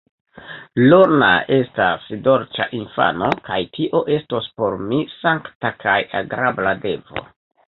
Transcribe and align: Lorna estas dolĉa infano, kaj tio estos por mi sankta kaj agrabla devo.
Lorna 0.91 1.27
estas 1.57 2.07
dolĉa 2.29 2.65
infano, 2.79 3.29
kaj 3.49 3.59
tio 3.77 4.01
estos 4.17 4.49
por 4.61 4.79
mi 4.87 5.03
sankta 5.19 5.73
kaj 5.85 5.99
agrabla 6.23 6.75
devo. 6.89 7.29